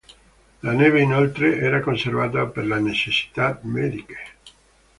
[0.63, 4.17] La neve, inoltre, era conservata per le necessità mediche.